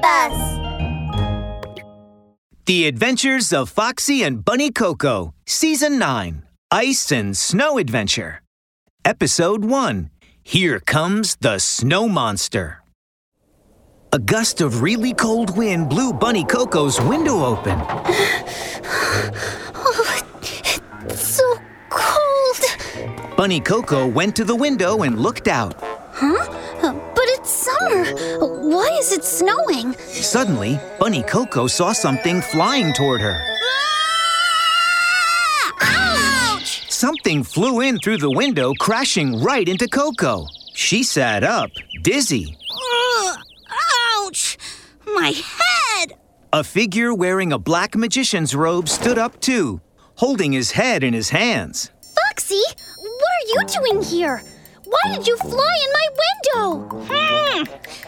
Bus. 0.00 0.58
The 2.66 2.86
Adventures 2.86 3.52
of 3.52 3.70
Foxie 3.70 4.22
and 4.22 4.44
Bunny 4.44 4.70
Coco, 4.70 5.34
Season 5.46 5.98
9 5.98 6.42
Ice 6.70 7.10
and 7.10 7.36
Snow 7.36 7.78
Adventure. 7.78 8.42
Episode 9.04 9.64
1 9.64 10.10
Here 10.42 10.80
Comes 10.80 11.36
the 11.36 11.58
Snow 11.58 12.08
Monster. 12.08 12.82
A 14.12 14.18
gust 14.18 14.60
of 14.60 14.82
really 14.82 15.14
cold 15.14 15.56
wind 15.56 15.88
blew 15.88 16.12
Bunny 16.12 16.44
Coco's 16.44 17.00
window 17.00 17.44
open. 17.44 17.78
Oh, 19.74 20.22
it's 21.04 21.26
so 21.26 21.54
cold. 21.90 23.36
Bunny 23.36 23.60
Coco 23.60 24.06
went 24.06 24.36
to 24.36 24.44
the 24.44 24.54
window 24.54 25.02
and 25.02 25.18
looked 25.18 25.48
out. 25.48 25.74
Huh? 26.12 26.57
Why 28.78 28.96
is 29.00 29.10
it 29.10 29.24
snowing? 29.24 29.94
Suddenly, 29.96 30.78
Bunny 31.00 31.24
Coco 31.24 31.66
saw 31.66 31.90
something 31.90 32.40
flying 32.40 32.92
toward 32.92 33.20
her. 33.20 33.42
Ah! 35.82 36.54
Ouch! 36.54 36.88
Something 36.88 37.42
flew 37.42 37.80
in 37.80 37.98
through 37.98 38.18
the 38.18 38.30
window, 38.30 38.72
crashing 38.78 39.42
right 39.42 39.68
into 39.68 39.88
Coco. 39.88 40.46
She 40.74 41.02
sat 41.02 41.42
up, 41.42 41.72
dizzy. 42.04 42.56
Ugh, 43.26 43.38
ouch! 44.22 44.56
My 45.12 45.32
head! 45.34 46.14
A 46.52 46.62
figure 46.62 47.12
wearing 47.12 47.52
a 47.52 47.58
black 47.58 47.96
magician's 47.96 48.54
robe 48.54 48.88
stood 48.88 49.18
up 49.18 49.40
too, 49.40 49.80
holding 50.14 50.52
his 50.52 50.70
head 50.70 51.02
in 51.02 51.14
his 51.14 51.30
hands. 51.30 51.90
Foxie, 52.14 52.62
what 52.96 53.32
are 53.34 53.48
you 53.48 53.64
doing 53.66 54.02
here? 54.02 54.40
Why 54.88 55.14
did 55.14 55.26
you 55.26 55.36
fly 55.36 55.74
in 55.84 55.92
my 55.92 56.06
window? 56.24 57.04
Hmm, 57.10 57.62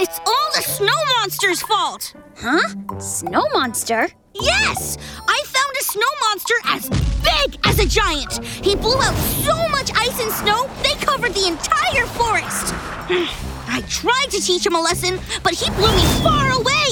it's 0.00 0.18
all 0.26 0.48
the 0.56 0.62
snow 0.62 0.98
monster's 1.18 1.62
fault. 1.62 2.14
Huh? 2.36 2.68
Snow 2.98 3.44
monster? 3.52 4.08
Yes! 4.34 4.98
I 5.28 5.42
found 5.46 5.76
a 5.80 5.84
snow 5.84 6.12
monster 6.22 6.54
as 6.64 6.88
big 7.22 7.60
as 7.64 7.78
a 7.78 7.86
giant. 7.86 8.44
He 8.44 8.74
blew 8.74 9.00
out 9.00 9.14
so 9.14 9.56
much 9.68 9.92
ice 9.94 10.20
and 10.20 10.32
snow, 10.32 10.68
they 10.82 10.94
covered 10.94 11.32
the 11.34 11.46
entire 11.46 12.06
forest. 12.06 12.74
I 13.68 13.82
tried 13.88 14.30
to 14.30 14.40
teach 14.40 14.66
him 14.66 14.74
a 14.74 14.80
lesson, 14.80 15.20
but 15.44 15.54
he 15.54 15.70
blew 15.70 15.94
me 15.94 16.04
far 16.22 16.50
away. 16.50 16.88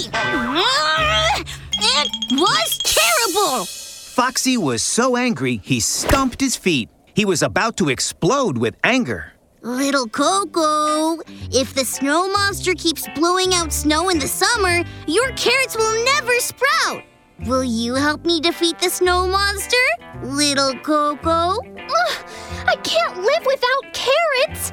It 1.85 2.09
was 2.31 2.79
terrible. 2.85 3.65
Foxie 3.65 4.57
was 4.57 4.83
so 4.83 5.17
angry 5.17 5.61
he 5.65 5.81
stomped 5.81 6.41
his 6.41 6.55
feet. 6.55 6.89
He 7.15 7.25
was 7.25 7.43
about 7.43 7.77
to 7.79 7.89
explode 7.89 8.57
with 8.57 8.77
anger. 8.85 9.32
Little 9.65 10.09
Coco, 10.09 11.23
if 11.53 11.73
the 11.73 11.85
snow 11.85 12.27
monster 12.33 12.75
keeps 12.75 13.07
blowing 13.15 13.55
out 13.55 13.73
snow 13.73 14.09
in 14.09 14.19
the 14.19 14.27
summer, 14.27 14.83
your 15.07 15.31
carrots 15.37 15.77
will 15.77 16.05
never 16.05 16.33
sprout. 16.41 17.05
Will 17.47 17.63
you 17.63 17.95
help 17.95 18.25
me 18.25 18.41
defeat 18.41 18.81
the 18.81 18.91
snow 18.91 19.29
monster, 19.29 19.77
little 20.25 20.75
Coco? 20.81 21.61
Ugh, 21.63 22.27
I 22.67 22.75
can't 22.83 23.19
live 23.19 23.47
without 23.47 23.95
carrots. 23.95 24.73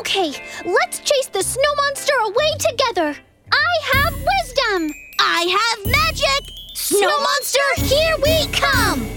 Okay, 0.00 0.34
let's 0.66 0.98
chase 0.98 1.28
the 1.28 1.42
snow 1.42 1.74
monster 1.76 2.12
away 2.24 2.50
together. 2.58 3.16
I 3.50 3.94
have 3.94 4.12
wisdom. 4.12 4.92
I 5.18 5.46
have 5.58 5.86
magic! 5.86 6.50
Snow 6.74 7.20
monster, 7.20 7.86
here 7.86 8.16
we 8.22 8.46
come. 8.52 9.15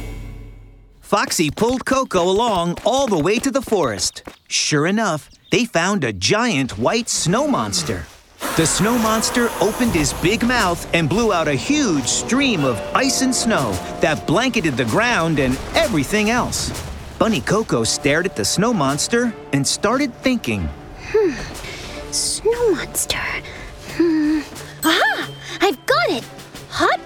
Foxie 1.19 1.53
pulled 1.53 1.83
Coco 1.83 2.29
along 2.29 2.77
all 2.85 3.05
the 3.05 3.19
way 3.19 3.39
to 3.39 3.51
the 3.51 3.61
forest. 3.61 4.23
Sure 4.47 4.87
enough, 4.87 5.29
they 5.51 5.65
found 5.65 6.05
a 6.05 6.13
giant 6.13 6.77
white 6.77 7.09
snow 7.09 7.45
monster. 7.45 8.05
The 8.55 8.65
snow 8.65 8.97
monster 8.97 9.49
opened 9.59 9.91
his 9.91 10.13
big 10.23 10.47
mouth 10.47 10.87
and 10.93 11.09
blew 11.09 11.33
out 11.33 11.49
a 11.49 11.55
huge 11.55 12.07
stream 12.07 12.63
of 12.63 12.79
ice 12.95 13.21
and 13.21 13.35
snow 13.35 13.73
that 13.99 14.25
blanketed 14.25 14.77
the 14.77 14.85
ground 14.85 15.39
and 15.39 15.59
everything 15.75 16.29
else. 16.29 16.71
Bunny 17.17 17.41
Coco 17.41 17.83
stared 17.83 18.25
at 18.25 18.37
the 18.37 18.45
snow 18.45 18.73
monster 18.73 19.33
and 19.51 19.67
started 19.67 20.13
thinking. 20.23 20.69
Hmm. 21.11 22.11
Snow 22.13 22.75
monster. 22.75 23.17
Hmm. 23.97 24.38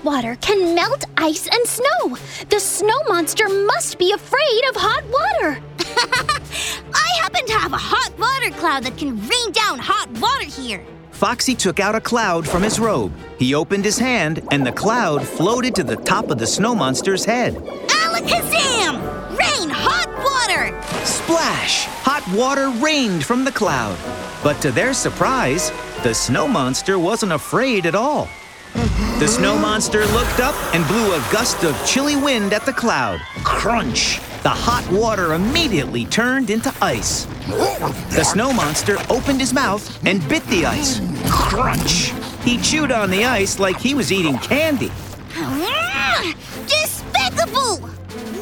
Hot 0.03 0.11
water 0.15 0.35
can 0.41 0.75
melt 0.75 1.05
ice 1.17 1.47
and 1.47 1.65
snow. 1.65 2.17
The 2.49 2.59
snow 2.59 2.97
monster 3.07 3.47
must 3.47 3.97
be 3.97 4.11
afraid 4.11 4.61
of 4.69 4.75
hot 4.75 5.03
water. 5.05 5.61
I 6.93 7.19
happen 7.21 7.45
to 7.45 7.53
have 7.53 7.71
a 7.71 7.77
hot 7.77 8.11
water 8.19 8.53
cloud 8.59 8.83
that 8.83 8.97
can 8.97 9.17
rain 9.17 9.51
down 9.53 9.79
hot 9.79 10.09
water 10.19 10.43
here. 10.43 10.85
Foxie 11.11 11.55
took 11.55 11.79
out 11.79 11.95
a 11.95 12.01
cloud 12.01 12.45
from 12.45 12.63
his 12.63 12.81
robe. 12.81 13.13
He 13.39 13.55
opened 13.55 13.85
his 13.85 13.97
hand, 13.97 14.45
and 14.51 14.65
the 14.65 14.73
cloud 14.73 15.25
floated 15.25 15.73
to 15.75 15.83
the 15.83 15.95
top 15.95 16.29
of 16.31 16.37
the 16.37 16.47
snow 16.47 16.75
monster's 16.75 17.23
head. 17.23 17.55
Alakazam! 17.55 18.99
Rain 19.37 19.69
hot 19.69 20.09
water! 20.17 20.81
Splash! 21.05 21.85
Hot 22.03 22.27
water 22.35 22.69
rained 22.83 23.23
from 23.23 23.45
the 23.45 23.53
cloud. 23.53 23.97
But 24.43 24.61
to 24.63 24.71
their 24.71 24.93
surprise, 24.93 25.71
the 26.03 26.13
snow 26.13 26.45
monster 26.45 26.99
wasn't 26.99 27.31
afraid 27.31 27.85
at 27.85 27.95
all. 27.95 28.27
The 28.73 29.27
snow 29.27 29.57
monster 29.57 30.05
looked 30.07 30.39
up 30.39 30.55
and 30.73 30.85
blew 30.87 31.13
a 31.13 31.19
gust 31.31 31.63
of 31.63 31.75
chilly 31.85 32.15
wind 32.15 32.53
at 32.53 32.65
the 32.65 32.73
cloud. 32.73 33.21
Crunch! 33.43 34.19
The 34.41 34.49
hot 34.49 34.89
water 34.91 35.33
immediately 35.33 36.05
turned 36.05 36.49
into 36.49 36.73
ice. 36.81 37.25
The 37.47 38.23
snow 38.23 38.51
monster 38.51 38.97
opened 39.09 39.39
his 39.39 39.53
mouth 39.53 40.03
and 40.05 40.27
bit 40.27 40.43
the 40.47 40.65
ice. 40.65 40.99
Crunch! 41.29 42.13
He 42.43 42.57
chewed 42.57 42.91
on 42.91 43.11
the 43.11 43.25
ice 43.25 43.59
like 43.59 43.79
he 43.79 43.93
was 43.93 44.11
eating 44.11 44.37
candy. 44.39 44.91
Ah, 45.35 46.33
Despicable! 46.65 47.89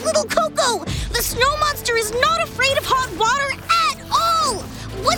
Little 0.06 0.24
Coco, 0.25 0.86
the 1.13 1.22
snow 1.22 1.58
monster 1.58 1.96
is 1.96 2.12
not 2.22 2.42
afraid 2.42 2.50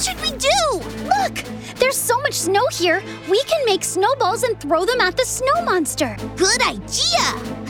What 0.03 0.17
should 0.17 0.31
we 0.33 0.37
do? 0.37 1.05
Look, 1.05 1.35
there's 1.77 1.95
so 1.95 2.19
much 2.19 2.33
snow 2.33 2.67
here. 2.73 3.01
We 3.29 3.41
can 3.43 3.65
make 3.65 3.85
snowballs 3.85 4.43
and 4.43 4.59
throw 4.59 4.83
them 4.83 4.99
at 4.99 5.15
the 5.15 5.23
snow 5.23 5.63
monster. 5.63 6.17
Good 6.35 6.61
idea! 6.61 7.23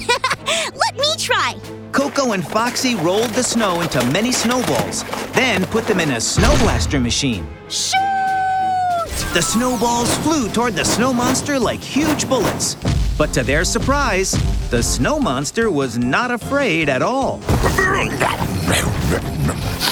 Let 0.74 0.98
me 0.98 1.16
try. 1.16 1.56
Coco 1.92 2.32
and 2.32 2.44
Foxie 2.44 2.96
rolled 2.96 3.30
the 3.32 3.44
snow 3.44 3.82
into 3.82 4.04
many 4.08 4.32
snowballs, 4.32 5.04
then 5.34 5.64
put 5.68 5.86
them 5.86 6.00
in 6.00 6.10
a 6.10 6.20
snow 6.20 6.52
blaster 6.58 7.00
machine. 7.00 7.46
Shoot! 7.70 8.00
The 9.36 9.42
snowballs 9.42 10.12
flew 10.18 10.50
toward 10.50 10.74
the 10.74 10.86
snow 10.86 11.14
monster 11.14 11.60
like 11.60 11.82
huge 11.82 12.28
bullets. 12.28 12.78
But 13.16 13.32
to 13.34 13.44
their 13.44 13.64
surprise, 13.64 14.32
the 14.72 14.82
snow 14.82 15.20
monster 15.20 15.70
was 15.70 16.00
not 16.00 16.32
afraid 16.32 16.90
at 16.90 17.04
all. 17.04 17.42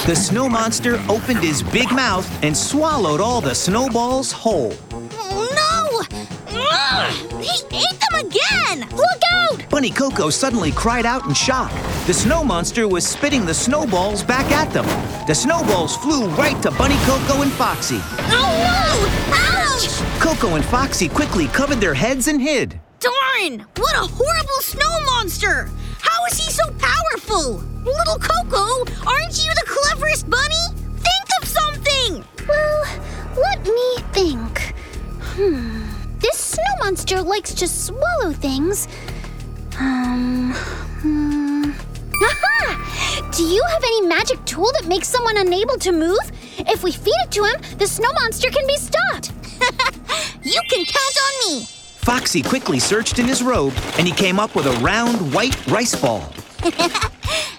The 0.04 0.16
snow 0.16 0.48
monster 0.48 1.00
opened 1.08 1.38
his 1.38 1.62
big 1.62 1.92
mouth 1.92 2.28
and 2.42 2.56
swallowed 2.56 3.20
all 3.20 3.40
the 3.40 3.54
snowballs 3.54 4.32
whole. 4.32 4.74
Oh 4.92 5.48
no! 5.54 6.58
Ah, 6.58 7.08
he 7.40 7.64
ate 7.76 8.00
them 8.10 8.26
again! 8.26 8.88
Look 8.96 9.22
out! 9.32 9.70
Bunny 9.70 9.90
Coco 9.90 10.28
suddenly 10.28 10.72
cried 10.72 11.06
out 11.06 11.24
in 11.26 11.34
shock. 11.34 11.70
The 12.08 12.14
snow 12.14 12.42
monster 12.42 12.88
was 12.88 13.06
spitting 13.06 13.46
the 13.46 13.54
snowballs 13.54 14.24
back 14.24 14.50
at 14.50 14.72
them. 14.72 14.86
The 15.28 15.34
snowballs 15.36 15.96
flew 15.96 16.26
right 16.30 16.60
to 16.62 16.72
Bunny 16.72 16.96
Coco 17.04 17.42
and 17.42 17.52
Foxie. 17.52 18.00
Oh 18.02 18.58
no! 18.58 19.36
Ouch! 19.36 20.20
Coco 20.20 20.56
and 20.56 20.64
Foxie 20.64 21.08
quickly 21.08 21.46
covered 21.46 21.80
their 21.80 21.94
heads 21.94 22.26
and 22.26 22.42
hid. 22.42 22.80
Darn! 23.02 23.66
What 23.78 23.96
a 23.96 24.06
horrible 24.06 24.60
snow 24.60 25.00
monster! 25.06 25.68
How 25.98 26.24
is 26.26 26.38
he 26.38 26.52
so 26.52 26.62
powerful? 26.78 27.54
Little 27.82 28.18
Coco, 28.20 28.84
aren't 29.04 29.44
you 29.44 29.52
the 29.54 29.64
cleverest 29.66 30.30
bunny? 30.30 30.66
Think 31.02 31.26
of 31.40 31.48
something! 31.48 32.24
Well, 32.46 32.84
let 33.36 33.64
me 33.64 33.96
think. 34.12 34.72
Hmm. 35.34 35.82
This 36.20 36.38
snow 36.38 36.62
monster 36.78 37.20
likes 37.22 37.54
to 37.54 37.66
swallow 37.66 38.32
things. 38.32 38.86
Um. 39.80 40.52
Hmm. 41.00 41.72
Aha! 42.22 43.30
Do 43.36 43.42
you 43.42 43.64
have 43.68 43.82
any 43.82 44.06
magic 44.06 44.44
tool 44.44 44.70
that 44.74 44.86
makes 44.86 45.08
someone 45.08 45.38
unable 45.38 45.76
to 45.78 45.90
move? 45.90 46.20
If 46.56 46.84
we 46.84 46.92
feed 46.92 47.18
it 47.24 47.32
to 47.32 47.42
him, 47.42 47.78
the 47.78 47.86
snow 47.88 48.12
monster 48.12 48.48
can 48.50 48.64
be 48.68 48.76
stopped. 48.76 49.32
You 50.44 50.60
can 50.68 50.84
count 50.84 51.16
on 51.24 51.54
me! 51.54 51.68
Foxie 52.02 52.42
quickly 52.42 52.80
searched 52.80 53.20
in 53.20 53.26
his 53.26 53.42
robe 53.42 53.72
and 53.96 54.06
he 54.06 54.12
came 54.12 54.40
up 54.40 54.54
with 54.56 54.66
a 54.66 54.72
round 54.80 55.32
white 55.32 55.56
rice 55.68 55.94
ball. 55.94 56.32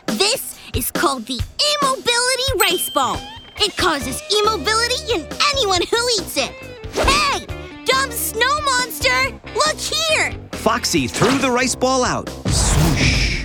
This 0.07 0.59
is 0.75 0.91
called 0.91 1.25
the 1.25 1.41
Immobility 1.81 2.59
Rice 2.59 2.89
Ball. 2.89 3.19
It 3.57 3.75
causes 3.77 4.21
immobility 4.31 5.13
in 5.13 5.27
anyone 5.51 5.81
who 5.81 5.97
eats 6.17 6.37
it. 6.37 6.51
Hey, 6.93 7.45
dumb 7.85 8.11
snow 8.11 8.61
monster, 8.61 9.31
look 9.55 9.77
here! 9.77 10.33
Foxie 10.51 11.07
threw 11.07 11.37
the 11.39 11.49
rice 11.49 11.75
ball 11.75 12.03
out. 12.03 12.29
Swoosh! 12.47 13.43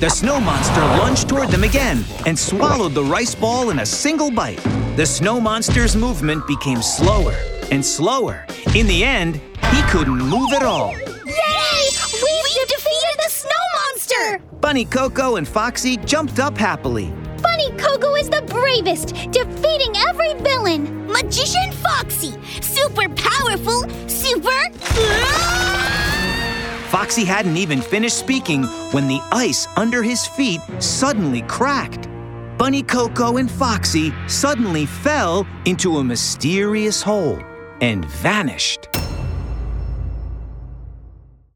The 0.00 0.08
snow 0.08 0.40
monster 0.40 0.80
lunged 0.80 1.28
toward 1.28 1.50
them 1.50 1.64
again 1.64 2.04
and 2.26 2.38
swallowed 2.38 2.94
the 2.94 3.04
rice 3.04 3.34
ball 3.34 3.70
in 3.70 3.80
a 3.80 3.86
single 3.86 4.30
bite. 4.30 4.62
The 4.96 5.06
snow 5.06 5.40
monster's 5.40 5.94
movement 5.94 6.46
became 6.46 6.80
slower 6.80 7.34
and 7.70 7.84
slower. 7.84 8.46
In 8.74 8.86
the 8.86 9.04
end, 9.04 9.40
He 9.72 9.82
couldn't 9.90 10.18
move 10.18 10.52
at 10.52 10.62
all. 10.62 10.92
Yay! 10.92 11.82
We've, 12.12 12.68
defeated 12.68 13.16
the 13.18 13.28
snow 13.28 13.50
monster! 13.74 14.38
Bunny 14.60 14.84
Coco 14.84 15.36
and 15.36 15.48
Foxie 15.48 15.96
jumped 16.04 16.38
up 16.38 16.56
happily. 16.56 17.12
Bunny 17.42 17.70
Coco 17.72 18.14
is 18.14 18.28
the 18.28 18.42
bravest, 18.42 19.14
defeating 19.32 19.96
every 20.08 20.34
villain. 20.34 21.06
Magician 21.06 21.72
Foxie, 21.72 22.38
super 22.62 23.08
powerful, 23.10 23.88
super. 24.08 24.70
Foxie 26.90 27.24
hadn't 27.24 27.56
even 27.56 27.80
finished 27.80 28.18
speaking 28.18 28.64
when 28.92 29.08
the 29.08 29.20
ice 29.32 29.66
under 29.76 30.02
his 30.02 30.26
feet 30.26 30.60
suddenly 30.78 31.42
cracked. 31.42 32.08
Bunny 32.58 32.82
Coco 32.82 33.38
and 33.38 33.50
Foxie 33.50 34.12
suddenly 34.28 34.86
fell 34.86 35.46
into 35.64 35.98
a 35.98 36.04
mysterious 36.04 37.02
hole 37.02 37.42
and 37.80 38.04
vanished. 38.04 38.88